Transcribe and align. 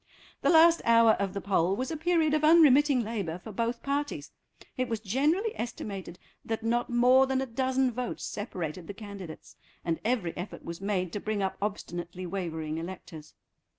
The 0.41 0.49
last 0.49 0.81
hour 0.83 1.11
of 1.11 1.35
the 1.35 1.41
poll 1.41 1.75
was 1.75 1.91
a 1.91 1.95
period 1.95 2.33
of 2.33 2.43
unremitting 2.43 3.01
labour 3.03 3.37
for 3.37 3.51
both 3.51 3.83
parties; 3.83 4.31
it 4.75 4.89
was 4.89 4.99
generally 4.99 5.51
estimated 5.53 6.17
that 6.43 6.63
not 6.63 6.89
more 6.89 7.27
than 7.27 7.39
a 7.39 7.45
dozen 7.45 7.91
votes 7.91 8.25
separated 8.25 8.87
the 8.87 8.95
candidates, 8.95 9.57
and 9.85 9.99
every 10.03 10.35
effort 10.35 10.65
was 10.65 10.81
made 10.81 11.13
to 11.13 11.19
bring 11.19 11.43
up 11.43 11.55
obstinately 11.61 12.25
wavering 12.25 12.79
electors. 12.79 13.35